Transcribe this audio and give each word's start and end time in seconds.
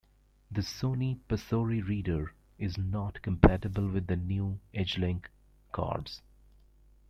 The 0.49 0.61
Sony 0.61 1.19
PaSoRi 1.29 1.87
Reader 1.87 2.33
is 2.57 2.75
not 2.75 3.21
compatible 3.21 3.87
with 3.87 4.07
the 4.07 4.15
new 4.15 4.59
ez-link 4.73 5.29
cards. 5.71 6.23